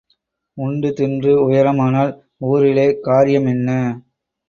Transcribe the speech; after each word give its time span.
உண்டு 0.57 0.89
தின்று 0.93 1.33
உயரமானால் 1.45 2.11
ஊரிலே 2.47 2.87
காரியம் 3.01 3.45
என்ன? 3.45 3.69